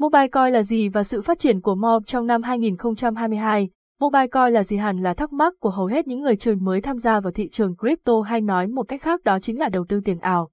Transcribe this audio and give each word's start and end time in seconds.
Mobile 0.00 0.28
Coin 0.28 0.52
là 0.52 0.62
gì 0.62 0.88
và 0.88 1.02
sự 1.02 1.22
phát 1.22 1.38
triển 1.38 1.60
của 1.60 1.74
MOB 1.74 2.06
trong 2.06 2.26
năm 2.26 2.42
2022? 2.42 3.70
Mobile 4.00 4.26
Coin 4.26 4.52
là 4.52 4.64
gì 4.64 4.76
hẳn 4.76 5.02
là 5.02 5.14
thắc 5.14 5.32
mắc 5.32 5.54
của 5.60 5.70
hầu 5.70 5.86
hết 5.86 6.06
những 6.06 6.20
người 6.20 6.36
chơi 6.36 6.56
mới 6.56 6.80
tham 6.80 6.98
gia 6.98 7.20
vào 7.20 7.32
thị 7.32 7.48
trường 7.48 7.76
crypto 7.76 8.20
hay 8.20 8.40
nói 8.40 8.66
một 8.66 8.82
cách 8.88 9.02
khác 9.02 9.24
đó 9.24 9.38
chính 9.38 9.58
là 9.58 9.68
đầu 9.68 9.84
tư 9.88 10.00
tiền 10.04 10.18
ảo. 10.18 10.50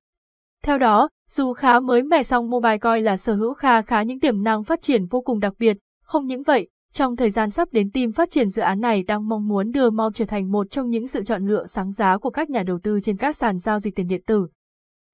Theo 0.63 0.77
đó, 0.77 1.09
dù 1.29 1.53
khá 1.53 1.79
mới 1.79 2.03
mẻ 2.03 2.23
song 2.23 2.49
Mobile 2.49 2.77
Coin 2.77 3.03
là 3.03 3.17
sở 3.17 3.35
hữu 3.35 3.53
khá 3.53 3.81
khá 3.81 4.03
những 4.03 4.19
tiềm 4.19 4.43
năng 4.43 4.63
phát 4.63 4.81
triển 4.81 5.05
vô 5.05 5.21
cùng 5.21 5.39
đặc 5.39 5.53
biệt, 5.59 5.77
không 6.03 6.25
những 6.25 6.43
vậy, 6.43 6.67
trong 6.93 7.15
thời 7.15 7.29
gian 7.29 7.49
sắp 7.49 7.67
đến 7.71 7.91
team 7.91 8.11
phát 8.11 8.31
triển 8.31 8.49
dự 8.49 8.61
án 8.61 8.79
này 8.79 9.03
đang 9.03 9.27
mong 9.27 9.47
muốn 9.47 9.71
đưa 9.71 9.89
MOB 9.89 10.13
trở 10.15 10.25
thành 10.25 10.51
một 10.51 10.69
trong 10.69 10.89
những 10.89 11.07
sự 11.07 11.23
chọn 11.23 11.47
lựa 11.47 11.65
sáng 11.67 11.91
giá 11.91 12.17
của 12.17 12.29
các 12.29 12.49
nhà 12.49 12.63
đầu 12.63 12.79
tư 12.83 12.99
trên 13.03 13.17
các 13.17 13.35
sàn 13.35 13.59
giao 13.59 13.79
dịch 13.79 13.95
tiền 13.95 14.07
điện 14.07 14.21
tử. 14.25 14.47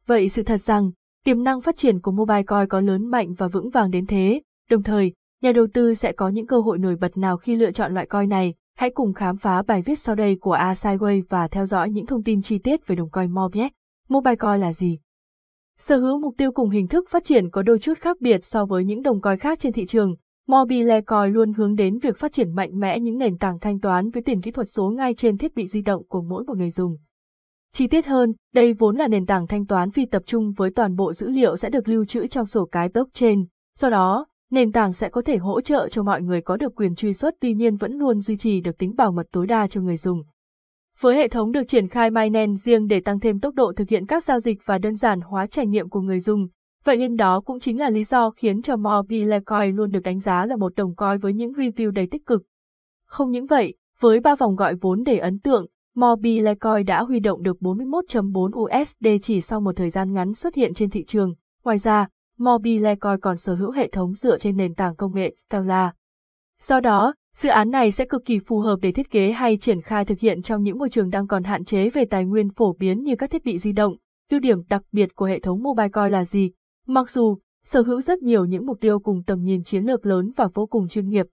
Vậy 0.07 0.29
sự 0.29 0.43
thật 0.43 0.57
rằng, 0.57 0.91
tiềm 1.25 1.43
năng 1.43 1.61
phát 1.61 1.75
triển 1.75 1.99
của 1.99 2.11
Mobile 2.11 2.43
Coin 2.43 2.67
có 2.67 2.79
lớn 2.79 3.05
mạnh 3.05 3.33
và 3.33 3.47
vững 3.47 3.69
vàng 3.69 3.91
đến 3.91 4.05
thế, 4.05 4.41
đồng 4.69 4.83
thời, 4.83 5.13
nhà 5.41 5.51
đầu 5.51 5.67
tư 5.73 5.93
sẽ 5.93 6.11
có 6.11 6.29
những 6.29 6.48
cơ 6.48 6.59
hội 6.59 6.77
nổi 6.77 6.95
bật 6.95 7.17
nào 7.17 7.38
khi 7.38 7.55
lựa 7.55 7.71
chọn 7.71 7.93
loại 7.93 8.05
coin 8.05 8.29
này, 8.29 8.53
hãy 8.77 8.89
cùng 8.89 9.13
khám 9.13 9.38
phá 9.38 9.62
bài 9.62 9.81
viết 9.81 9.99
sau 9.99 10.15
đây 10.15 10.38
của 10.41 10.51
A 10.51 10.73
Sideway 10.73 11.21
và 11.29 11.48
theo 11.48 11.65
dõi 11.65 11.89
những 11.89 12.05
thông 12.05 12.23
tin 12.23 12.41
chi 12.41 12.57
tiết 12.57 12.88
về 12.88 12.95
đồng 12.95 13.09
coin 13.09 13.31
MOB 13.31 13.55
nhé. 13.55 13.70
Mobile 14.09 14.35
Coin 14.35 14.59
là 14.59 14.73
gì? 14.73 14.99
Sở 15.77 15.98
hữu 15.98 16.20
mục 16.20 16.34
tiêu 16.38 16.51
cùng 16.51 16.70
hình 16.70 16.88
thức 16.88 17.09
phát 17.09 17.23
triển 17.23 17.49
có 17.49 17.62
đôi 17.62 17.79
chút 17.79 17.98
khác 17.99 18.17
biệt 18.21 18.45
so 18.45 18.65
với 18.65 18.85
những 18.85 19.01
đồng 19.01 19.21
coin 19.21 19.40
khác 19.40 19.59
trên 19.59 19.73
thị 19.73 19.85
trường, 19.85 20.15
Mobile 20.48 21.01
Coin 21.01 21.34
luôn 21.34 21.53
hướng 21.53 21.76
đến 21.76 21.99
việc 21.99 22.17
phát 22.17 22.34
triển 22.34 22.55
mạnh 22.55 22.79
mẽ 22.79 22.99
những 22.99 23.17
nền 23.17 23.37
tảng 23.37 23.59
thanh 23.59 23.79
toán 23.79 24.09
với 24.09 24.23
tiền 24.23 24.41
kỹ 24.41 24.51
thuật 24.51 24.70
số 24.70 24.90
ngay 24.90 25.13
trên 25.13 25.37
thiết 25.37 25.55
bị 25.55 25.67
di 25.67 25.81
động 25.81 26.03
của 26.07 26.21
mỗi 26.21 26.43
một 26.43 26.57
người 26.57 26.70
dùng. 26.70 26.98
Chi 27.76 27.88
tiết 27.88 28.05
hơn, 28.05 28.34
đây 28.54 28.73
vốn 28.73 28.95
là 28.95 29.08
nền 29.08 29.26
tảng 29.26 29.48
thanh 29.48 29.66
toán 29.66 29.91
phi 29.91 30.05
tập 30.05 30.23
trung 30.26 30.52
với 30.52 30.70
toàn 30.72 30.95
bộ 30.95 31.13
dữ 31.13 31.30
liệu 31.30 31.58
sẽ 31.58 31.70
được 31.70 31.88
lưu 31.88 32.05
trữ 32.05 32.27
trong 32.27 32.46
sổ 32.46 32.66
cái 32.66 32.90
blockchain. 32.90 33.46
Do 33.77 33.90
đó, 33.90 34.26
nền 34.52 34.72
tảng 34.72 34.94
sẽ 34.94 35.09
có 35.09 35.22
thể 35.22 35.38
hỗ 35.38 35.62
trợ 35.62 35.90
cho 35.90 36.04
mọi 36.04 36.22
người 36.22 36.41
có 36.41 36.58
được 36.58 36.76
quyền 36.76 36.96
truy 36.96 37.13
xuất 37.13 37.34
tuy 37.40 37.54
nhiên 37.54 37.76
vẫn 37.76 37.94
luôn 37.94 38.21
duy 38.21 38.38
trì 38.38 38.62
được 38.62 38.77
tính 38.77 38.96
bảo 38.96 39.12
mật 39.12 39.27
tối 39.32 39.48
đa 39.48 39.68
cho 39.68 39.82
người 39.82 39.98
dùng. 39.98 40.24
Với 40.99 41.15
hệ 41.15 41.27
thống 41.27 41.52
được 41.52 41.63
triển 41.68 41.88
khai 41.88 42.12
mainnet 42.12 42.49
riêng 42.60 42.88
để 42.88 42.99
tăng 42.99 43.20
thêm 43.20 43.40
tốc 43.40 43.54
độ 43.55 43.74
thực 43.76 43.90
hiện 43.90 44.05
các 44.05 44.24
giao 44.24 44.40
dịch 44.40 44.58
và 44.65 44.77
đơn 44.77 44.96
giản 44.96 45.21
hóa 45.21 45.48
trải 45.48 45.68
nghiệm 45.68 45.90
của 45.90 46.02
người 46.02 46.20
dùng, 46.20 46.48
vậy 46.84 46.98
nên 46.98 47.15
đó 47.15 47.41
cũng 47.46 47.60
chính 47.60 47.80
là 47.80 47.90
lý 47.90 48.04
do 48.04 48.30
khiến 48.30 48.62
cho 48.62 48.76
Mobile 48.76 49.40
Coin 49.40 49.76
luôn 49.76 49.91
được 49.91 50.04
đánh 50.04 50.20
giá 50.20 50.46
là 50.46 50.55
một 50.55 50.76
đồng 50.76 50.96
coin 50.96 51.18
với 51.18 51.34
những 51.34 51.52
review 51.52 51.91
đầy 51.91 52.08
tích 52.08 52.26
cực. 52.26 52.43
Không 53.05 53.32
những 53.32 53.46
vậy, 53.46 53.76
với 53.99 54.20
ba 54.20 54.35
vòng 54.35 54.55
gọi 54.55 54.76
vốn 54.76 55.04
để 55.04 55.18
ấn 55.18 55.40
tượng, 55.40 55.65
Mobilecoin 55.96 56.86
đã 56.86 57.02
huy 57.04 57.20
động 57.20 57.44
được 57.44 57.58
41.4 57.60 58.82
USD 58.82 59.08
chỉ 59.22 59.41
sau 59.41 59.62
một 59.62 59.76
thời 59.76 59.90
gian 59.90 60.13
ngắn 60.13 60.34
xuất 60.34 60.55
hiện 60.55 60.74
trên 60.74 60.90
thị 60.90 61.04
trường. 61.04 61.34
Ngoài 61.63 61.77
ra, 61.77 62.08
Mobilecoin 62.38 63.20
còn 63.20 63.38
sở 63.38 63.55
hữu 63.55 63.72
hệ 63.72 63.90
thống 63.90 64.14
dựa 64.14 64.38
trên 64.38 64.58
nền 64.58 64.75
tảng 64.75 64.96
công 64.96 65.16
nghệ 65.16 65.36
Stellar. 65.46 65.90
Do 66.62 66.80
đó, 66.80 67.14
dự 67.36 67.50
án 67.50 67.72
này 67.72 67.91
sẽ 67.91 68.06
cực 68.06 68.25
kỳ 68.25 68.40
phù 68.40 68.59
hợp 68.59 68.80
để 68.81 68.91
thiết 68.91 69.09
kế 69.12 69.31
hay 69.31 69.58
triển 69.58 69.81
khai 69.81 70.06
thực 70.06 70.19
hiện 70.19 70.41
trong 70.41 70.64
những 70.64 70.78
môi 70.78 70.90
trường 70.90 71.09
đang 71.09 71.28
còn 71.28 71.44
hạn 71.44 71.64
chế 71.64 71.90
về 71.90 72.06
tài 72.06 72.25
nguyên 72.25 72.50
phổ 72.50 72.74
biến 72.74 73.03
như 73.03 73.16
các 73.16 73.31
thiết 73.31 73.46
bị 73.46 73.58
di 73.58 73.72
động. 73.72 73.96
Ưu 74.31 74.40
điểm 74.40 74.58
đặc 74.69 74.81
biệt 74.91 75.16
của 75.16 75.25
hệ 75.25 75.40
thống 75.40 75.64
Mobile 75.64 75.90
Coin 75.90 76.12
là 76.12 76.25
gì? 76.25 76.52
Mặc 76.88 77.09
dù, 77.09 77.38
sở 77.66 77.81
hữu 77.81 78.02
rất 78.02 78.22
nhiều 78.22 78.46
những 78.46 78.66
mục 78.66 78.78
tiêu 78.81 79.00
cùng 79.00 79.24
tầm 79.24 79.44
nhìn 79.44 79.64
chiến 79.64 79.84
lược 79.84 80.06
lớn 80.06 80.31
và 80.36 80.47
vô 80.53 80.66
cùng 80.66 80.88
chuyên 80.88 81.09
nghiệp. 81.09 81.25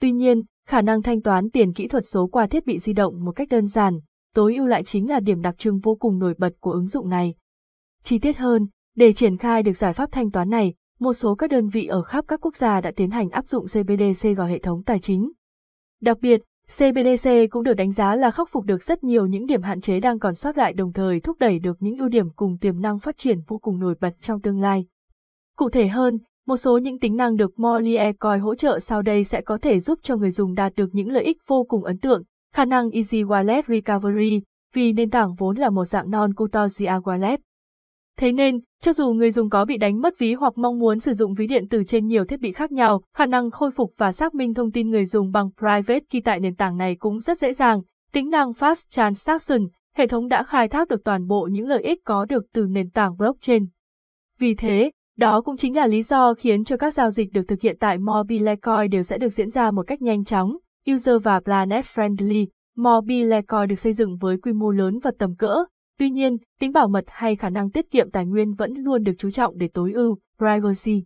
Tuy 0.00 0.12
nhiên, 0.12 0.42
khả 0.66 0.80
năng 0.80 1.02
thanh 1.02 1.22
toán 1.22 1.50
tiền 1.50 1.72
kỹ 1.72 1.88
thuật 1.88 2.06
số 2.06 2.26
qua 2.26 2.46
thiết 2.46 2.66
bị 2.66 2.78
di 2.78 2.92
động 2.92 3.24
một 3.24 3.32
cách 3.32 3.48
đơn 3.48 3.66
giản, 3.66 4.00
tối 4.34 4.54
ưu 4.54 4.66
lại 4.66 4.84
chính 4.84 5.08
là 5.08 5.20
điểm 5.20 5.42
đặc 5.42 5.58
trưng 5.58 5.78
vô 5.78 5.94
cùng 5.94 6.18
nổi 6.18 6.34
bật 6.38 6.52
của 6.60 6.72
ứng 6.72 6.86
dụng 6.86 7.08
này. 7.08 7.34
Chi 8.02 8.18
tiết 8.18 8.36
hơn, 8.36 8.66
để 8.96 9.12
triển 9.12 9.36
khai 9.36 9.62
được 9.62 9.72
giải 9.72 9.92
pháp 9.92 10.12
thanh 10.12 10.30
toán 10.30 10.50
này, 10.50 10.74
một 10.98 11.12
số 11.12 11.34
các 11.34 11.50
đơn 11.50 11.68
vị 11.68 11.86
ở 11.86 12.02
khắp 12.02 12.24
các 12.28 12.40
quốc 12.40 12.56
gia 12.56 12.80
đã 12.80 12.92
tiến 12.96 13.10
hành 13.10 13.30
áp 13.30 13.48
dụng 13.48 13.64
CBDC 13.64 14.28
vào 14.36 14.46
hệ 14.46 14.58
thống 14.58 14.82
tài 14.82 15.00
chính. 15.00 15.32
Đặc 16.00 16.18
biệt, 16.20 16.42
CBDC 16.66 17.30
cũng 17.50 17.62
được 17.62 17.74
đánh 17.74 17.92
giá 17.92 18.16
là 18.16 18.30
khắc 18.30 18.48
phục 18.50 18.64
được 18.64 18.82
rất 18.82 19.04
nhiều 19.04 19.26
những 19.26 19.46
điểm 19.46 19.62
hạn 19.62 19.80
chế 19.80 20.00
đang 20.00 20.18
còn 20.18 20.34
sót 20.34 20.58
lại 20.58 20.72
đồng 20.72 20.92
thời 20.92 21.20
thúc 21.20 21.36
đẩy 21.40 21.58
được 21.58 21.76
những 21.80 21.98
ưu 21.98 22.08
điểm 22.08 22.30
cùng 22.30 22.58
tiềm 22.58 22.80
năng 22.80 22.98
phát 22.98 23.16
triển 23.16 23.40
vô 23.46 23.58
cùng 23.58 23.80
nổi 23.80 23.94
bật 24.00 24.14
trong 24.20 24.40
tương 24.40 24.60
lai. 24.60 24.86
Cụ 25.56 25.70
thể 25.70 25.88
hơn, 25.88 26.18
một 26.46 26.56
số 26.56 26.78
những 26.78 26.98
tính 26.98 27.16
năng 27.16 27.36
được 27.36 27.60
Molière 27.60 27.96
e 27.96 28.12
coi 28.12 28.38
hỗ 28.38 28.54
trợ 28.54 28.78
sau 28.78 29.02
đây 29.02 29.24
sẽ 29.24 29.40
có 29.40 29.58
thể 29.58 29.80
giúp 29.80 29.98
cho 30.02 30.16
người 30.16 30.30
dùng 30.30 30.54
đạt 30.54 30.72
được 30.76 30.88
những 30.92 31.08
lợi 31.08 31.24
ích 31.24 31.38
vô 31.46 31.64
cùng 31.68 31.84
ấn 31.84 31.98
tượng, 31.98 32.22
khả 32.52 32.64
năng 32.64 32.90
Easy 32.90 33.22
Wallet 33.22 33.62
Recovery, 33.68 34.42
vì 34.74 34.92
nền 34.92 35.10
tảng 35.10 35.34
vốn 35.34 35.56
là 35.56 35.70
một 35.70 35.84
dạng 35.84 36.10
non-custodial 36.10 37.00
wallet. 37.00 37.38
Thế 38.18 38.32
nên, 38.32 38.60
cho 38.82 38.92
dù 38.92 39.12
người 39.12 39.30
dùng 39.30 39.50
có 39.50 39.64
bị 39.64 39.76
đánh 39.76 40.00
mất 40.00 40.18
ví 40.18 40.34
hoặc 40.34 40.58
mong 40.58 40.78
muốn 40.78 41.00
sử 41.00 41.14
dụng 41.14 41.34
ví 41.34 41.46
điện 41.46 41.68
tử 41.68 41.84
trên 41.84 42.06
nhiều 42.06 42.24
thiết 42.24 42.40
bị 42.40 42.52
khác 42.52 42.72
nhau, 42.72 43.02
khả 43.14 43.26
năng 43.26 43.50
khôi 43.50 43.70
phục 43.70 43.92
và 43.96 44.12
xác 44.12 44.34
minh 44.34 44.54
thông 44.54 44.70
tin 44.70 44.90
người 44.90 45.06
dùng 45.06 45.30
bằng 45.30 45.50
private 45.58 46.00
key 46.10 46.20
tại 46.20 46.40
nền 46.40 46.54
tảng 46.54 46.76
này 46.76 46.96
cũng 46.98 47.20
rất 47.20 47.38
dễ 47.38 47.54
dàng. 47.54 47.82
Tính 48.12 48.30
năng 48.30 48.50
Fast 48.50 48.82
Transaction, 48.90 49.66
hệ 49.96 50.06
thống 50.06 50.28
đã 50.28 50.42
khai 50.42 50.68
thác 50.68 50.88
được 50.88 51.04
toàn 51.04 51.26
bộ 51.26 51.48
những 51.50 51.66
lợi 51.66 51.82
ích 51.82 52.00
có 52.04 52.24
được 52.24 52.44
từ 52.52 52.66
nền 52.70 52.90
tảng 52.90 53.16
blockchain. 53.16 53.66
Vì 54.38 54.54
thế, 54.54 54.90
đó 55.16 55.40
cũng 55.40 55.56
chính 55.56 55.76
là 55.76 55.86
lý 55.86 56.02
do 56.02 56.34
khiến 56.34 56.64
cho 56.64 56.76
các 56.76 56.94
giao 56.94 57.10
dịch 57.10 57.32
được 57.32 57.42
thực 57.48 57.60
hiện 57.60 57.76
tại 57.80 57.98
Mobilecoin 57.98 58.90
đều 58.90 59.02
sẽ 59.02 59.18
được 59.18 59.28
diễn 59.28 59.50
ra 59.50 59.70
một 59.70 59.86
cách 59.86 60.02
nhanh 60.02 60.24
chóng, 60.24 60.56
user 60.94 61.14
và 61.22 61.40
planet 61.40 61.84
friendly. 61.84 62.46
Mobilecoin 62.76 63.68
được 63.68 63.78
xây 63.78 63.92
dựng 63.92 64.16
với 64.16 64.36
quy 64.36 64.52
mô 64.52 64.70
lớn 64.70 64.98
và 65.02 65.10
tầm 65.18 65.34
cỡ, 65.34 65.64
tuy 65.98 66.10
nhiên, 66.10 66.36
tính 66.60 66.72
bảo 66.72 66.88
mật 66.88 67.04
hay 67.06 67.36
khả 67.36 67.50
năng 67.50 67.70
tiết 67.70 67.90
kiệm 67.90 68.10
tài 68.10 68.26
nguyên 68.26 68.54
vẫn 68.54 68.74
luôn 68.74 69.02
được 69.02 69.12
chú 69.18 69.30
trọng 69.30 69.58
để 69.58 69.68
tối 69.68 69.92
ưu, 69.92 70.18
privacy. 70.38 71.04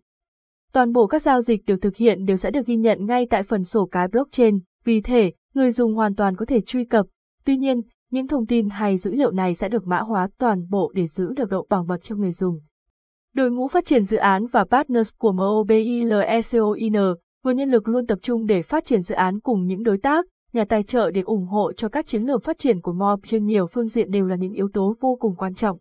Toàn 0.72 0.92
bộ 0.92 1.06
các 1.06 1.22
giao 1.22 1.42
dịch 1.42 1.66
được 1.66 1.76
thực 1.82 1.96
hiện 1.96 2.24
đều 2.24 2.36
sẽ 2.36 2.50
được 2.50 2.66
ghi 2.66 2.76
nhận 2.76 3.06
ngay 3.06 3.26
tại 3.30 3.42
phần 3.42 3.64
sổ 3.64 3.86
cái 3.86 4.08
blockchain, 4.08 4.58
vì 4.84 5.00
thế, 5.00 5.32
người 5.54 5.70
dùng 5.70 5.94
hoàn 5.94 6.14
toàn 6.14 6.36
có 6.36 6.44
thể 6.44 6.60
truy 6.60 6.84
cập. 6.84 7.06
Tuy 7.44 7.56
nhiên, 7.56 7.80
những 8.10 8.28
thông 8.28 8.46
tin 8.46 8.68
hay 8.68 8.96
dữ 8.96 9.14
liệu 9.14 9.30
này 9.30 9.54
sẽ 9.54 9.68
được 9.68 9.86
mã 9.86 10.00
hóa 10.00 10.28
toàn 10.38 10.66
bộ 10.70 10.92
để 10.94 11.06
giữ 11.06 11.32
được 11.36 11.50
độ 11.50 11.66
bảo 11.70 11.84
mật 11.84 12.02
cho 12.02 12.16
người 12.16 12.32
dùng. 12.32 12.60
Đội 13.38 13.50
ngũ 13.50 13.68
phát 13.68 13.84
triển 13.84 14.02
dự 14.02 14.16
án 14.16 14.46
và 14.46 14.64
partners 14.64 15.10
của 15.18 15.32
MOBILECOIN, 15.32 16.92
nguồn 17.44 17.56
nhân 17.56 17.70
lực 17.70 17.88
luôn 17.88 18.06
tập 18.06 18.18
trung 18.22 18.46
để 18.46 18.62
phát 18.62 18.84
triển 18.84 19.00
dự 19.00 19.14
án 19.14 19.40
cùng 19.40 19.66
những 19.66 19.82
đối 19.82 19.98
tác, 19.98 20.26
nhà 20.52 20.64
tài 20.64 20.82
trợ 20.82 21.10
để 21.10 21.20
ủng 21.20 21.46
hộ 21.46 21.72
cho 21.72 21.88
các 21.88 22.06
chiến 22.06 22.22
lược 22.22 22.44
phát 22.44 22.58
triển 22.58 22.80
của 22.80 22.92
MOB 22.92 23.20
trên 23.26 23.46
nhiều 23.46 23.66
phương 23.66 23.88
diện 23.88 24.10
đều 24.10 24.26
là 24.26 24.36
những 24.36 24.52
yếu 24.52 24.68
tố 24.72 24.94
vô 25.00 25.16
cùng 25.20 25.34
quan 25.36 25.54
trọng. 25.54 25.78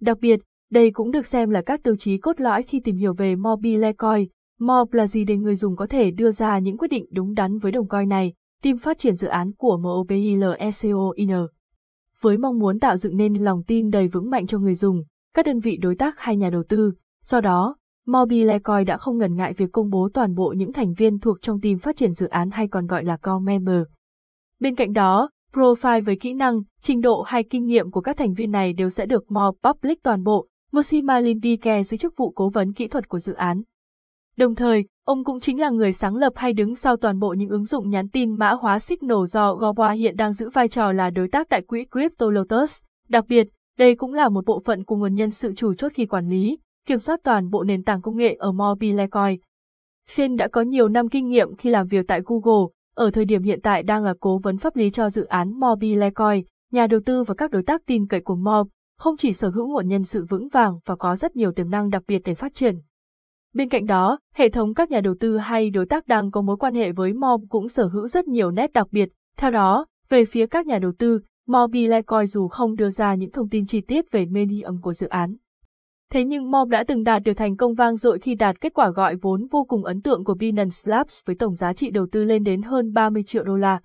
Đặc 0.00 0.18
biệt, 0.20 0.40
đây 0.70 0.90
cũng 0.90 1.10
được 1.10 1.26
xem 1.26 1.50
là 1.50 1.62
các 1.62 1.82
tiêu 1.82 1.96
chí 1.96 2.18
cốt 2.18 2.40
lõi 2.40 2.62
khi 2.62 2.80
tìm 2.80 2.96
hiểu 2.96 3.14
về 3.14 3.36
mobilecoin. 3.36 4.28
MOB 4.60 4.94
là 4.94 5.06
gì 5.06 5.24
để 5.24 5.36
người 5.36 5.56
dùng 5.56 5.76
có 5.76 5.86
thể 5.86 6.10
đưa 6.10 6.30
ra 6.30 6.58
những 6.58 6.78
quyết 6.78 6.88
định 6.88 7.06
đúng 7.10 7.34
đắn 7.34 7.58
với 7.58 7.72
đồng 7.72 7.88
coin 7.88 8.08
này, 8.08 8.32
team 8.62 8.78
phát 8.78 8.98
triển 8.98 9.14
dự 9.14 9.28
án 9.28 9.52
của 9.52 9.76
MOBILECOIN. 9.76 11.46
Với 12.20 12.38
mong 12.38 12.58
muốn 12.58 12.78
tạo 12.78 12.96
dựng 12.96 13.16
nên 13.16 13.34
lòng 13.34 13.62
tin 13.66 13.90
đầy 13.90 14.08
vững 14.08 14.30
mạnh 14.30 14.46
cho 14.46 14.58
người 14.58 14.74
dùng, 14.74 15.02
các 15.38 15.46
đơn 15.46 15.60
vị 15.60 15.76
đối 15.76 15.94
tác 15.94 16.14
hay 16.18 16.36
nhà 16.36 16.50
đầu 16.50 16.62
tư. 16.68 16.92
Do 17.24 17.40
đó, 17.40 17.76
Mobile 18.06 18.58
Coin 18.58 18.84
đã 18.84 18.96
không 18.96 19.18
ngần 19.18 19.36
ngại 19.36 19.52
việc 19.52 19.72
công 19.72 19.90
bố 19.90 20.08
toàn 20.14 20.34
bộ 20.34 20.54
những 20.56 20.72
thành 20.72 20.92
viên 20.92 21.18
thuộc 21.18 21.42
trong 21.42 21.60
team 21.60 21.78
phát 21.78 21.96
triển 21.96 22.12
dự 22.12 22.26
án 22.26 22.50
hay 22.50 22.68
còn 22.68 22.86
gọi 22.86 23.04
là 23.04 23.16
core 23.16 23.44
member. 23.44 23.82
Bên 24.60 24.74
cạnh 24.74 24.92
đó, 24.92 25.30
profile 25.52 26.04
với 26.04 26.16
kỹ 26.16 26.34
năng, 26.34 26.60
trình 26.80 27.00
độ 27.00 27.22
hay 27.22 27.42
kinh 27.42 27.66
nghiệm 27.66 27.90
của 27.90 28.00
các 28.00 28.16
thành 28.16 28.34
viên 28.34 28.50
này 28.50 28.72
đều 28.72 28.90
sẽ 28.90 29.06
được 29.06 29.30
Mo 29.30 29.52
Public 29.62 30.02
toàn 30.02 30.22
bộ. 30.22 30.46
Mosima 30.72 31.20
Lindike 31.20 31.82
giữ 31.82 31.96
chức 31.96 32.14
vụ 32.16 32.30
cố 32.30 32.48
vấn 32.48 32.72
kỹ 32.72 32.88
thuật 32.88 33.08
của 33.08 33.18
dự 33.18 33.32
án. 33.32 33.62
Đồng 34.36 34.54
thời, 34.54 34.84
ông 35.04 35.24
cũng 35.24 35.40
chính 35.40 35.60
là 35.60 35.70
người 35.70 35.92
sáng 35.92 36.16
lập 36.16 36.32
hay 36.36 36.52
đứng 36.52 36.74
sau 36.74 36.96
toàn 36.96 37.18
bộ 37.18 37.34
những 37.38 37.48
ứng 37.48 37.64
dụng 37.64 37.90
nhắn 37.90 38.08
tin 38.08 38.38
mã 38.38 38.50
hóa 38.50 38.78
Signal 38.78 39.18
do 39.28 39.54
Goboa 39.54 39.92
hiện 39.92 40.16
đang 40.16 40.32
giữ 40.32 40.50
vai 40.50 40.68
trò 40.68 40.92
là 40.92 41.10
đối 41.10 41.28
tác 41.28 41.48
tại 41.48 41.62
quỹ 41.62 41.84
Crypto 41.84 42.30
Lotus. 42.30 42.82
Đặc 43.08 43.24
biệt, 43.28 43.48
đây 43.78 43.94
cũng 43.94 44.14
là 44.14 44.28
một 44.28 44.46
bộ 44.46 44.62
phận 44.64 44.84
của 44.84 44.96
nguồn 44.96 45.14
nhân 45.14 45.30
sự 45.30 45.52
chủ 45.54 45.74
chốt 45.74 45.92
khi 45.94 46.06
quản 46.06 46.28
lý, 46.28 46.58
kiểm 46.86 46.98
soát 46.98 47.20
toàn 47.24 47.50
bộ 47.50 47.64
nền 47.64 47.84
tảng 47.84 48.02
công 48.02 48.16
nghệ 48.16 48.34
ở 48.34 48.52
Mobilecoin. 48.52 49.40
Coin. 50.16 50.36
Đã 50.36 50.48
có 50.48 50.60
nhiều 50.60 50.88
năm 50.88 51.08
kinh 51.08 51.28
nghiệm 51.28 51.56
khi 51.56 51.70
làm 51.70 51.86
việc 51.86 52.06
tại 52.08 52.20
Google, 52.24 52.66
ở 52.94 53.10
thời 53.10 53.24
điểm 53.24 53.42
hiện 53.42 53.60
tại 53.62 53.82
đang 53.82 54.04
là 54.04 54.14
cố 54.20 54.38
vấn 54.38 54.58
pháp 54.58 54.76
lý 54.76 54.90
cho 54.90 55.10
dự 55.10 55.24
án 55.24 55.60
Mobilecoin, 55.60 56.44
nhà 56.72 56.86
đầu 56.86 57.00
tư 57.06 57.22
và 57.22 57.34
các 57.34 57.50
đối 57.50 57.62
tác 57.62 57.82
tin 57.86 58.06
cậy 58.06 58.20
của 58.20 58.36
Mob, 58.36 58.68
không 58.98 59.16
chỉ 59.16 59.32
sở 59.32 59.48
hữu 59.48 59.68
nguồn 59.68 59.88
nhân 59.88 60.04
sự 60.04 60.24
vững 60.24 60.48
vàng 60.48 60.78
và 60.86 60.96
có 60.96 61.16
rất 61.16 61.36
nhiều 61.36 61.52
tiềm 61.52 61.70
năng 61.70 61.90
đặc 61.90 62.02
biệt 62.08 62.22
để 62.24 62.34
phát 62.34 62.54
triển. 62.54 62.78
Bên 63.54 63.68
cạnh 63.68 63.86
đó, 63.86 64.18
hệ 64.34 64.48
thống 64.48 64.74
các 64.74 64.90
nhà 64.90 65.00
đầu 65.00 65.14
tư 65.20 65.38
hay 65.38 65.70
đối 65.70 65.86
tác 65.86 66.06
đang 66.06 66.30
có 66.30 66.42
mối 66.42 66.56
quan 66.56 66.74
hệ 66.74 66.92
với 66.92 67.12
Mob 67.12 67.42
cũng 67.48 67.68
sở 67.68 67.86
hữu 67.86 68.08
rất 68.08 68.28
nhiều 68.28 68.50
nét 68.50 68.72
đặc 68.72 68.86
biệt. 68.90 69.08
Theo 69.36 69.50
đó, 69.50 69.86
về 70.08 70.24
phía 70.24 70.46
các 70.46 70.66
nhà 70.66 70.78
đầu 70.78 70.92
tư, 70.98 71.20
Mobilecoin 71.48 72.26
dù 72.26 72.48
không 72.48 72.76
đưa 72.76 72.90
ra 72.90 73.14
những 73.14 73.30
thông 73.30 73.48
tin 73.48 73.66
chi 73.66 73.80
tiết 73.80 74.10
về 74.10 74.26
medium 74.26 74.80
của 74.80 74.94
dự 74.94 75.08
án. 75.08 75.36
Thế 76.12 76.24
nhưng 76.24 76.50
Mob 76.50 76.68
đã 76.68 76.84
từng 76.84 77.04
đạt 77.04 77.22
được 77.22 77.34
thành 77.34 77.56
công 77.56 77.74
vang 77.74 77.96
dội 77.96 78.18
khi 78.18 78.34
đạt 78.34 78.60
kết 78.60 78.74
quả 78.74 78.90
gọi 78.90 79.16
vốn 79.16 79.46
vô 79.50 79.64
cùng 79.64 79.84
ấn 79.84 80.02
tượng 80.02 80.24
của 80.24 80.34
Binance 80.34 80.76
Labs 80.84 81.20
với 81.26 81.36
tổng 81.36 81.54
giá 81.54 81.72
trị 81.72 81.90
đầu 81.90 82.06
tư 82.12 82.24
lên 82.24 82.42
đến 82.42 82.62
hơn 82.62 82.92
30 82.92 83.22
triệu 83.22 83.44
đô 83.44 83.56
la. 83.56 83.80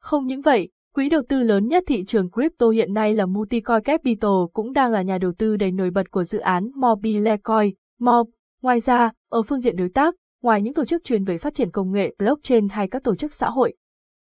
Không 0.00 0.26
những 0.26 0.40
vậy, 0.40 0.68
quỹ 0.94 1.08
đầu 1.08 1.22
tư 1.28 1.42
lớn 1.42 1.68
nhất 1.68 1.84
thị 1.86 2.04
trường 2.04 2.30
crypto 2.30 2.68
hiện 2.68 2.94
nay 2.94 3.14
là 3.14 3.26
Multicoin 3.26 3.82
Capital 3.82 4.30
cũng 4.52 4.72
đang 4.72 4.92
là 4.92 5.02
nhà 5.02 5.18
đầu 5.18 5.32
tư 5.38 5.56
đầy 5.56 5.70
nổi 5.70 5.90
bật 5.90 6.10
của 6.10 6.24
dự 6.24 6.38
án 6.38 6.70
Mobilecoin, 6.74 7.74
Mob. 8.00 8.28
Ngoài 8.62 8.80
ra, 8.80 9.12
ở 9.30 9.42
phương 9.42 9.60
diện 9.60 9.76
đối 9.76 9.88
tác, 9.88 10.14
ngoài 10.42 10.62
những 10.62 10.74
tổ 10.74 10.84
chức 10.84 11.04
chuyên 11.04 11.24
về 11.24 11.38
phát 11.38 11.54
triển 11.54 11.70
công 11.70 11.92
nghệ 11.92 12.14
blockchain 12.18 12.68
hay 12.68 12.88
các 12.88 13.04
tổ 13.04 13.14
chức 13.14 13.34
xã 13.34 13.50
hội. 13.50 13.74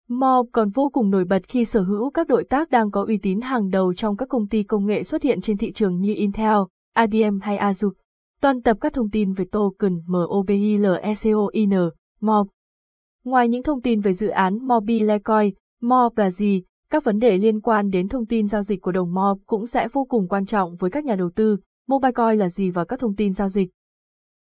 Mob 0.08 0.46
còn 0.52 0.70
vô 0.70 0.90
cùng 0.92 1.10
nổi 1.10 1.24
bật 1.24 1.42
khi 1.48 1.64
sở 1.64 1.82
hữu 1.82 2.10
các 2.10 2.28
đối 2.28 2.44
tác 2.44 2.70
đang 2.70 2.90
có 2.90 3.04
uy 3.08 3.18
tín 3.18 3.40
hàng 3.40 3.70
đầu 3.70 3.94
trong 3.94 4.16
các 4.16 4.28
công 4.28 4.48
ty 4.48 4.62
công 4.62 4.86
nghệ 4.86 5.02
xuất 5.02 5.22
hiện 5.22 5.40
trên 5.40 5.56
thị 5.56 5.72
trường 5.72 6.00
như 6.00 6.14
Intel, 6.14 6.56
IBM 6.98 7.40
hay 7.40 7.58
Azure. 7.58 7.90
Toàn 8.40 8.62
tập 8.62 8.76
các 8.80 8.92
thông 8.92 9.10
tin 9.10 9.32
về 9.32 9.44
token 9.52 10.00
MOBILECOIN, 10.06 11.70
MOB. 12.20 12.46
Ngoài 13.24 13.48
những 13.48 13.62
thông 13.62 13.82
tin 13.82 14.00
về 14.00 14.12
dự 14.12 14.28
án 14.28 14.58
Mobilecoin, 14.66 15.54
MOB 15.82 16.18
là 16.18 16.30
gì, 16.30 16.62
các 16.90 17.04
vấn 17.04 17.18
đề 17.18 17.36
liên 17.36 17.60
quan 17.60 17.90
đến 17.90 18.08
thông 18.08 18.26
tin 18.26 18.48
giao 18.48 18.62
dịch 18.62 18.82
của 18.82 18.92
đồng 18.92 19.14
MOB 19.14 19.38
cũng 19.46 19.66
sẽ 19.66 19.88
vô 19.92 20.04
cùng 20.04 20.28
quan 20.28 20.46
trọng 20.46 20.76
với 20.76 20.90
các 20.90 21.04
nhà 21.04 21.16
đầu 21.16 21.30
tư, 21.34 21.56
MobileCoin 21.88 22.38
là 22.38 22.48
gì 22.48 22.70
và 22.70 22.84
các 22.84 23.00
thông 23.00 23.16
tin 23.16 23.32
giao 23.32 23.48
dịch. 23.48 23.70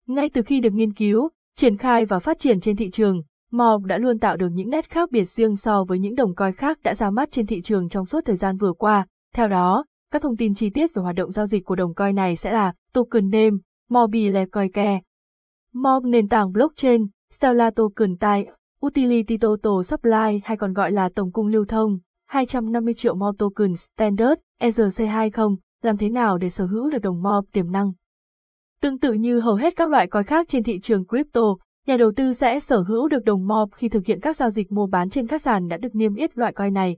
Ngay 0.08 0.30
từ 0.30 0.42
khi 0.42 0.60
được 0.60 0.74
nghiên 0.74 0.94
cứu, 0.94 1.30
triển 1.56 1.78
khai 1.78 2.06
và 2.06 2.20
phát 2.20 2.40
triển 2.40 2.60
trên 2.60 2.76
thị 2.76 2.90
trường, 2.90 3.22
MOB 3.56 3.86
đã 3.86 3.98
luôn 3.98 4.20
tạo 4.20 4.38
được 4.38 4.50
những 4.54 4.70
nét 4.70 4.90
khác 4.90 5.12
biệt 5.12 5.24
riêng 5.24 5.56
so 5.56 5.84
với 5.84 6.00
những 6.00 6.16
đồng 6.16 6.36
coi 6.36 6.52
khác 6.52 6.80
đã 6.84 6.94
ra 6.94 7.10
mắt 7.10 7.32
trên 7.32 7.46
thị 7.46 7.62
trường 7.62 7.90
trong 7.90 8.06
suốt 8.06 8.26
thời 8.26 8.36
gian 8.36 8.58
vừa 8.58 8.74
qua. 8.74 9.08
Theo 9.36 9.48
đó, 9.48 9.86
các 10.12 10.22
thông 10.22 10.38
tin 10.38 10.54
chi 10.54 10.70
tiết 10.70 10.94
về 10.94 11.02
hoạt 11.02 11.16
động 11.16 11.32
giao 11.32 11.48
dịch 11.48 11.66
của 11.66 11.76
đồng 11.76 11.94
coi 11.94 12.14
này 12.14 12.36
sẽ 12.36 12.54
là 12.54 12.74
token 12.94 13.30
name, 13.30 13.58
mobile 13.90 14.46
coinke. 14.46 15.02
MOB 15.74 16.06
nền 16.06 16.30
tảng 16.30 16.52
blockchain, 16.52 17.08
Stellar 17.34 17.74
token 17.76 18.18
type, 18.18 18.52
utility 18.86 19.38
total 19.38 19.84
supply 19.84 20.42
hay 20.44 20.58
còn 20.58 20.74
gọi 20.74 20.92
là 20.92 21.10
tổng 21.16 21.32
cung 21.32 21.48
lưu 21.48 21.66
thông, 21.66 21.98
250 22.28 22.94
triệu 22.94 23.16
MOB 23.16 23.38
token 23.38 23.76
standard, 23.76 24.42
ERC20, 24.62 25.56
làm 25.82 25.98
thế 25.98 26.10
nào 26.10 26.38
để 26.38 26.50
sở 26.50 26.66
hữu 26.66 26.90
được 26.90 27.00
đồng 27.00 27.24
MOB 27.24 27.46
tiềm 27.52 27.72
năng. 27.72 27.92
Tương 28.82 29.00
tự 29.00 29.14
như 29.14 29.40
hầu 29.40 29.56
hết 29.56 29.76
các 29.76 29.90
loại 29.90 30.08
coin 30.08 30.24
khác 30.24 30.48
trên 30.50 30.64
thị 30.64 30.80
trường 30.80 31.06
crypto, 31.08 31.42
nhà 31.88 31.98
đầu 31.98 32.12
tư 32.16 32.34
sẽ 32.34 32.60
sở 32.60 32.82
hữu 32.82 33.08
được 33.08 33.24
đồng 33.26 33.48
MOB 33.48 33.74
khi 33.74 33.90
thực 33.90 34.06
hiện 34.06 34.20
các 34.20 34.36
giao 34.36 34.50
dịch 34.50 34.72
mua 34.72 34.88
bán 34.88 35.10
trên 35.10 35.28
các 35.28 35.42
sàn 35.42 35.68
đã 35.68 35.78
được 35.78 35.96
niêm 35.96 36.16
yết 36.16 36.38
loại 36.38 36.54
coin 36.54 36.74
này. 36.74 36.98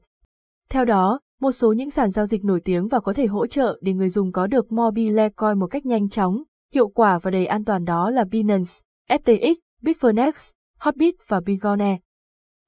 Theo 0.69 0.85
đó, 0.85 1.19
một 1.41 1.51
số 1.51 1.73
những 1.73 1.89
sàn 1.89 2.09
giao 2.09 2.25
dịch 2.25 2.45
nổi 2.45 2.61
tiếng 2.65 2.87
và 2.87 2.99
có 2.99 3.13
thể 3.13 3.25
hỗ 3.25 3.47
trợ 3.47 3.79
để 3.81 3.93
người 3.93 4.09
dùng 4.09 4.31
có 4.31 4.47
được 4.47 4.71
mobile 4.71 5.29
coin 5.29 5.59
một 5.59 5.67
cách 5.67 5.85
nhanh 5.85 6.09
chóng, 6.09 6.43
hiệu 6.73 6.87
quả 6.87 7.19
và 7.19 7.31
đầy 7.31 7.45
an 7.45 7.65
toàn 7.65 7.83
đó 7.83 8.09
là 8.09 8.23
Binance, 8.23 8.71
FTX, 9.09 9.55
Bitfinex, 9.81 10.51
Hotbit 10.79 11.15
và 11.27 11.39
Bigone. 11.39 11.97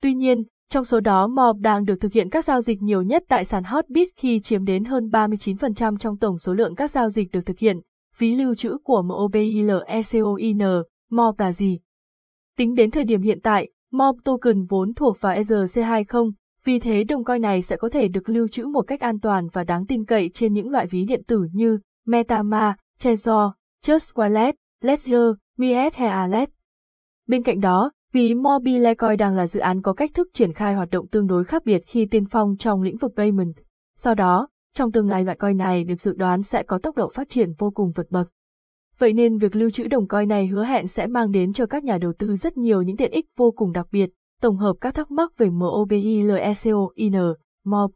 Tuy 0.01 0.13
nhiên, 0.13 0.43
trong 0.69 0.83
số 0.83 0.99
đó 0.99 1.27
MOB 1.27 1.61
đang 1.61 1.85
được 1.85 1.95
thực 1.99 2.13
hiện 2.13 2.29
các 2.29 2.45
giao 2.45 2.61
dịch 2.61 2.81
nhiều 2.81 3.01
nhất 3.01 3.23
tại 3.27 3.45
sàn 3.45 3.63
Hotbit 3.63 4.07
khi 4.15 4.39
chiếm 4.39 4.65
đến 4.65 4.85
hơn 4.85 5.09
39% 5.09 5.97
trong 5.97 6.17
tổng 6.17 6.37
số 6.37 6.53
lượng 6.53 6.75
các 6.75 6.91
giao 6.91 7.09
dịch 7.09 7.31
được 7.31 7.45
thực 7.45 7.59
hiện. 7.59 7.79
Phí 8.15 8.35
lưu 8.35 8.55
trữ 8.55 8.77
của 8.83 9.01
MOBILECOIN, 9.01 10.57
MOB 11.11 11.39
là 11.39 11.51
gì? 11.51 11.79
Tính 12.59 12.75
đến 12.75 12.91
thời 12.91 13.03
điểm 13.03 13.21
hiện 13.21 13.39
tại, 13.43 13.69
MOB 13.91 14.15
token 14.23 14.65
vốn 14.65 14.93
thuộc 14.93 15.21
vào 15.21 15.35
ERC20, 15.35 16.31
vì 16.65 16.79
thế 16.79 17.03
đồng 17.03 17.23
coin 17.23 17.41
này 17.41 17.61
sẽ 17.61 17.75
có 17.77 17.89
thể 17.89 18.07
được 18.07 18.29
lưu 18.29 18.47
trữ 18.47 18.65
một 18.65 18.81
cách 18.81 18.99
an 18.99 19.19
toàn 19.19 19.47
và 19.53 19.63
đáng 19.63 19.85
tin 19.85 20.05
cậy 20.05 20.29
trên 20.33 20.53
những 20.53 20.69
loại 20.69 20.87
ví 20.87 21.05
điện 21.05 21.23
tử 21.27 21.47
như 21.53 21.79
MetaMask, 22.05 22.79
Trezor, 22.99 23.51
Just 23.85 24.13
Wallet, 24.13 24.53
Ledger, 24.81 25.35
Miet 25.57 25.95
hay 25.95 26.07
Alet. 26.07 26.49
Bên 27.27 27.43
cạnh 27.43 27.59
đó, 27.59 27.91
ví 28.13 28.33
Mobile 28.33 28.95
Coin 28.95 29.17
đang 29.17 29.35
là 29.35 29.47
dự 29.47 29.59
án 29.59 29.81
có 29.81 29.93
cách 29.93 30.11
thức 30.13 30.27
triển 30.33 30.53
khai 30.53 30.75
hoạt 30.75 30.89
động 30.89 31.07
tương 31.07 31.27
đối 31.27 31.43
khác 31.43 31.65
biệt 31.65 31.81
khi 31.87 32.05
tiên 32.11 32.25
phong 32.31 32.55
trong 32.57 32.81
lĩnh 32.81 32.97
vực 32.97 33.11
payment. 33.17 33.55
Do 33.97 34.13
đó, 34.13 34.47
trong 34.73 34.91
tương 34.91 35.09
lai 35.09 35.23
loại 35.23 35.37
coin 35.37 35.57
này 35.57 35.83
được 35.83 36.01
dự 36.01 36.13
đoán 36.13 36.43
sẽ 36.43 36.63
có 36.63 36.79
tốc 36.83 36.95
độ 36.95 37.09
phát 37.13 37.29
triển 37.29 37.53
vô 37.57 37.71
cùng 37.75 37.91
vượt 37.95 38.11
bậc. 38.11 38.27
Vậy 38.99 39.13
nên 39.13 39.37
việc 39.37 39.55
lưu 39.55 39.69
trữ 39.69 39.87
đồng 39.87 40.07
coin 40.07 40.27
này 40.29 40.47
hứa 40.47 40.63
hẹn 40.63 40.87
sẽ 40.87 41.07
mang 41.07 41.31
đến 41.31 41.53
cho 41.53 41.65
các 41.65 41.83
nhà 41.83 41.97
đầu 41.97 42.13
tư 42.19 42.35
rất 42.35 42.57
nhiều 42.57 42.81
những 42.81 42.97
tiện 42.97 43.11
ích 43.11 43.25
vô 43.37 43.51
cùng 43.51 43.71
đặc 43.71 43.87
biệt, 43.91 44.09
tổng 44.41 44.57
hợp 44.57 44.75
các 44.81 44.95
thắc 44.95 45.11
mắc 45.11 45.37
về 45.37 45.49
MOBILECOIN, 45.49 47.13
MOB. 47.65 47.91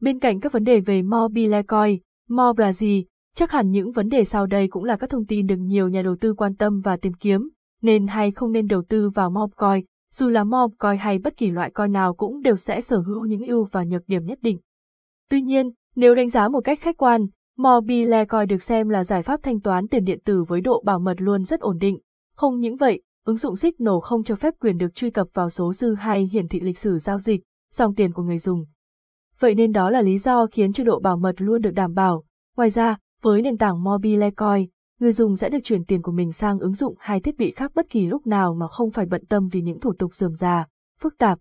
Bên 0.00 0.18
cạnh 0.18 0.40
các 0.40 0.52
vấn 0.52 0.64
đề 0.64 0.80
về 0.80 1.02
MOBILECOIN, 1.02 1.98
MOB 2.28 2.58
là 2.58 2.72
gì, 2.72 3.04
chắc 3.34 3.50
hẳn 3.50 3.70
những 3.70 3.92
vấn 3.92 4.08
đề 4.08 4.24
sau 4.24 4.46
đây 4.46 4.68
cũng 4.68 4.84
là 4.84 4.96
các 4.96 5.10
thông 5.10 5.26
tin 5.26 5.46
được 5.46 5.56
nhiều 5.58 5.88
nhà 5.88 6.02
đầu 6.02 6.16
tư 6.20 6.34
quan 6.34 6.56
tâm 6.56 6.80
và 6.80 6.96
tìm 6.96 7.12
kiếm, 7.12 7.50
nên 7.82 8.06
hay 8.06 8.30
không 8.30 8.52
nên 8.52 8.66
đầu 8.66 8.82
tư 8.88 9.10
vào 9.10 9.30
MOB 9.30 9.50
Coin, 9.56 9.84
dù 10.12 10.28
là 10.28 10.44
MOB 10.44 10.72
Coin 10.78 10.98
hay 10.98 11.18
bất 11.18 11.36
kỳ 11.36 11.50
loại 11.50 11.70
coin 11.70 11.92
nào 11.92 12.14
cũng 12.14 12.42
đều 12.42 12.56
sẽ 12.56 12.80
sở 12.80 12.98
hữu 12.98 13.24
những 13.26 13.46
ưu 13.46 13.64
và 13.72 13.84
nhược 13.84 14.02
điểm 14.06 14.24
nhất 14.24 14.38
định. 14.42 14.58
Tuy 15.30 15.42
nhiên, 15.42 15.70
nếu 15.96 16.14
đánh 16.14 16.28
giá 16.28 16.48
một 16.48 16.60
cách 16.60 16.80
khách 16.80 16.96
quan, 16.96 17.26
Mobile 17.58 18.24
coi 18.24 18.46
được 18.46 18.62
xem 18.62 18.88
là 18.88 19.04
giải 19.04 19.22
pháp 19.22 19.40
thanh 19.42 19.60
toán 19.60 19.88
tiền 19.88 20.04
điện 20.04 20.20
tử 20.24 20.44
với 20.48 20.60
độ 20.60 20.82
bảo 20.86 20.98
mật 20.98 21.14
luôn 21.18 21.44
rất 21.44 21.60
ổn 21.60 21.78
định. 21.78 21.98
Không 22.36 22.60
những 22.60 22.76
vậy, 22.76 23.02
ứng 23.24 23.36
dụng 23.36 23.56
Signal 23.56 23.94
không 24.02 24.24
cho 24.24 24.36
phép 24.36 24.54
quyền 24.60 24.78
được 24.78 24.94
truy 24.94 25.10
cập 25.10 25.26
vào 25.34 25.50
số 25.50 25.72
dư 25.72 25.94
hay 25.94 26.28
hiển 26.32 26.48
thị 26.48 26.60
lịch 26.60 26.78
sử 26.78 26.98
giao 26.98 27.18
dịch, 27.18 27.42
dòng 27.72 27.94
tiền 27.94 28.12
của 28.12 28.22
người 28.22 28.38
dùng. 28.38 28.64
Vậy 29.40 29.54
nên 29.54 29.72
đó 29.72 29.90
là 29.90 30.00
lý 30.00 30.18
do 30.18 30.46
khiến 30.46 30.72
cho 30.72 30.84
độ 30.84 31.00
bảo 31.00 31.16
mật 31.16 31.34
luôn 31.38 31.62
được 31.62 31.70
đảm 31.70 31.94
bảo. 31.94 32.24
Ngoài 32.56 32.70
ra, 32.70 32.96
với 33.22 33.42
nền 33.42 33.58
tảng 33.58 33.84
MobileCoin, 33.84 34.68
người 35.00 35.12
dùng 35.12 35.36
sẽ 35.36 35.48
được 35.48 35.58
chuyển 35.64 35.84
tiền 35.84 36.02
của 36.02 36.12
mình 36.12 36.32
sang 36.32 36.58
ứng 36.58 36.74
dụng 36.74 36.94
hay 36.98 37.20
thiết 37.20 37.38
bị 37.38 37.50
khác 37.50 37.72
bất 37.74 37.86
kỳ 37.90 38.06
lúc 38.06 38.26
nào 38.26 38.54
mà 38.54 38.68
không 38.68 38.90
phải 38.90 39.06
bận 39.06 39.26
tâm 39.26 39.48
vì 39.52 39.62
những 39.62 39.80
thủ 39.80 39.92
tục 39.92 40.14
dườm 40.14 40.34
già, 40.34 40.66
phức 41.00 41.18
tạp. 41.18 41.38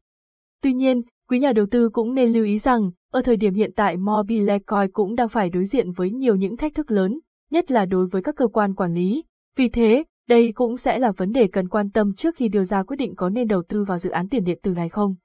Tuy 0.61 0.73
nhiên, 0.73 1.01
quý 1.29 1.39
nhà 1.39 1.53
đầu 1.53 1.65
tư 1.71 1.89
cũng 1.89 2.13
nên 2.13 2.33
lưu 2.33 2.45
ý 2.45 2.59
rằng, 2.59 2.91
ở 3.13 3.21
thời 3.21 3.37
điểm 3.37 3.53
hiện 3.53 3.71
tại 3.75 3.97
Mobilecoin 3.97 4.91
cũng 4.93 5.15
đang 5.15 5.29
phải 5.29 5.49
đối 5.49 5.65
diện 5.65 5.91
với 5.91 6.11
nhiều 6.11 6.35
những 6.35 6.57
thách 6.57 6.75
thức 6.75 6.91
lớn, 6.91 7.19
nhất 7.51 7.71
là 7.71 7.85
đối 7.85 8.07
với 8.07 8.21
các 8.21 8.35
cơ 8.35 8.47
quan 8.47 8.75
quản 8.75 8.93
lý. 8.93 9.23
Vì 9.57 9.69
thế, 9.69 10.03
đây 10.29 10.51
cũng 10.55 10.77
sẽ 10.77 10.99
là 10.99 11.11
vấn 11.11 11.31
đề 11.31 11.47
cần 11.47 11.69
quan 11.69 11.89
tâm 11.89 12.13
trước 12.13 12.35
khi 12.35 12.47
đưa 12.47 12.63
ra 12.63 12.83
quyết 12.83 12.97
định 12.97 13.15
có 13.15 13.29
nên 13.29 13.47
đầu 13.47 13.63
tư 13.67 13.83
vào 13.83 13.97
dự 13.97 14.09
án 14.09 14.29
tiền 14.29 14.43
điện 14.43 14.59
tử 14.63 14.71
này 14.71 14.89
không. 14.89 15.15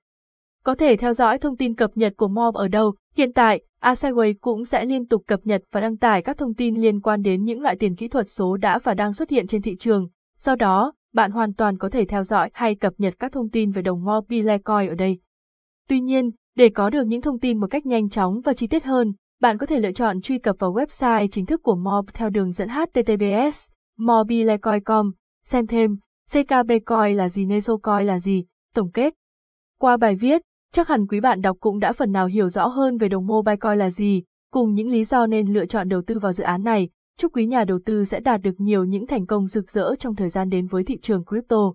Có 0.64 0.74
thể 0.74 0.96
theo 0.96 1.12
dõi 1.12 1.38
thông 1.38 1.56
tin 1.56 1.74
cập 1.74 1.90
nhật 1.94 2.12
của 2.16 2.28
Mob 2.28 2.54
ở 2.54 2.68
đâu, 2.68 2.94
hiện 3.16 3.32
tại, 3.32 3.60
Asaway 3.82 4.34
cũng 4.40 4.64
sẽ 4.64 4.84
liên 4.84 5.06
tục 5.06 5.22
cập 5.26 5.40
nhật 5.44 5.62
và 5.72 5.80
đăng 5.80 5.96
tải 5.96 6.22
các 6.22 6.38
thông 6.38 6.54
tin 6.54 6.74
liên 6.74 7.00
quan 7.00 7.22
đến 7.22 7.44
những 7.44 7.60
loại 7.60 7.76
tiền 7.76 7.96
kỹ 7.96 8.08
thuật 8.08 8.26
số 8.28 8.56
đã 8.56 8.78
và 8.78 8.94
đang 8.94 9.12
xuất 9.12 9.30
hiện 9.30 9.46
trên 9.46 9.62
thị 9.62 9.76
trường. 9.76 10.08
Do 10.38 10.54
đó, 10.54 10.92
bạn 11.14 11.30
hoàn 11.30 11.54
toàn 11.54 11.78
có 11.78 11.90
thể 11.90 12.04
theo 12.04 12.24
dõi 12.24 12.50
hay 12.52 12.74
cập 12.74 12.92
nhật 12.98 13.14
các 13.18 13.32
thông 13.32 13.50
tin 13.50 13.70
về 13.70 13.82
đồng 13.82 14.04
Mobilecoin 14.04 14.88
ở 14.88 14.94
đây. 14.94 15.18
Tuy 15.88 16.00
nhiên, 16.00 16.30
để 16.58 16.68
có 16.68 16.90
được 16.90 17.06
những 17.06 17.20
thông 17.20 17.38
tin 17.38 17.60
một 17.60 17.66
cách 17.70 17.86
nhanh 17.86 18.08
chóng 18.08 18.40
và 18.40 18.52
chi 18.54 18.66
tiết 18.66 18.84
hơn, 18.84 19.12
bạn 19.40 19.58
có 19.58 19.66
thể 19.66 19.80
lựa 19.80 19.92
chọn 19.92 20.20
truy 20.20 20.38
cập 20.38 20.56
vào 20.58 20.72
website 20.72 21.28
chính 21.30 21.46
thức 21.46 21.62
của 21.62 21.76
Mob 21.76 22.08
theo 22.14 22.30
đường 22.30 22.52
dẫn 22.52 22.68
HTTPS, 22.68 23.68
mobilecoin.com, 23.98 25.10
xem 25.44 25.66
thêm, 25.66 25.96
CKB 26.32 26.70
Coin 26.86 27.16
là 27.16 27.28
gì 27.28 27.44
Neso 27.44 27.76
Coin 27.76 28.06
là 28.06 28.18
gì, 28.18 28.44
tổng 28.74 28.90
kết. 28.90 29.14
Qua 29.80 29.96
bài 29.96 30.14
viết, 30.14 30.42
chắc 30.72 30.88
hẳn 30.88 31.06
quý 31.06 31.20
bạn 31.20 31.40
đọc 31.40 31.56
cũng 31.60 31.78
đã 31.78 31.92
phần 31.92 32.12
nào 32.12 32.26
hiểu 32.26 32.48
rõ 32.48 32.66
hơn 32.66 32.98
về 32.98 33.08
đồng 33.08 33.26
mobile 33.26 33.56
coin 33.56 33.78
là 33.78 33.90
gì, 33.90 34.22
cùng 34.52 34.74
những 34.74 34.90
lý 34.90 35.04
do 35.04 35.26
nên 35.26 35.52
lựa 35.52 35.66
chọn 35.66 35.88
đầu 35.88 36.02
tư 36.06 36.18
vào 36.18 36.32
dự 36.32 36.44
án 36.44 36.62
này. 36.62 36.88
Chúc 37.18 37.36
quý 37.36 37.46
nhà 37.46 37.64
đầu 37.64 37.78
tư 37.84 38.04
sẽ 38.04 38.20
đạt 38.20 38.40
được 38.40 38.54
nhiều 38.58 38.84
những 38.84 39.06
thành 39.06 39.26
công 39.26 39.46
rực 39.46 39.70
rỡ 39.70 39.94
trong 39.98 40.14
thời 40.14 40.28
gian 40.28 40.48
đến 40.48 40.66
với 40.66 40.84
thị 40.84 40.98
trường 41.02 41.24
crypto. 41.24 41.72